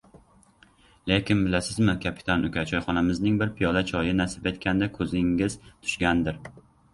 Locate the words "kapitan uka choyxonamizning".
2.05-3.37